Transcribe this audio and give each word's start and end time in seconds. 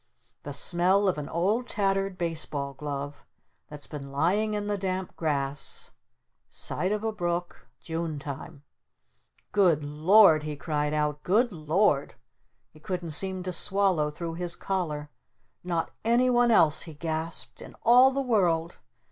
the 0.41 0.51
smell 0.51 1.07
of 1.07 1.19
an 1.19 1.29
old 1.29 1.67
tattered 1.67 2.17
baseball 2.17 2.73
glove 2.73 3.23
that's 3.69 3.85
been 3.85 4.11
lying 4.11 4.55
in 4.55 4.65
the 4.65 4.75
damp 4.75 5.15
grass 5.15 5.91
side 6.49 6.91
of 6.91 7.03
a 7.03 7.11
brook 7.11 7.67
June 7.79 8.17
Time. 8.17 8.63
"Good 9.51 9.83
Lord!" 9.83 10.41
he 10.41 10.55
cried 10.55 10.91
out. 10.95 11.21
"Good 11.21 11.51
Lord!" 11.51 12.15
He 12.71 12.79
couldn't 12.79 13.11
seem 13.11 13.43
to 13.43 13.53
swallow 13.53 14.09
through 14.09 14.33
his 14.33 14.55
collar. 14.55 15.11
"Not 15.63 15.91
anyone 16.03 16.49
else!" 16.49 16.81
he 16.81 16.95
gasped. 16.95 17.61
"In 17.61 17.75
all 17.83 18.09
the 18.09 18.23
world! 18.23 18.79